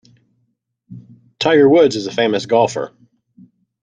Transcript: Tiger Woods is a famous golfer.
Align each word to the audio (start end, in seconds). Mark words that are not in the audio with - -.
Tiger 1.37 1.69
Woods 1.69 1.95
is 1.95 2.07
a 2.07 2.11
famous 2.11 2.47
golfer. 2.47 2.91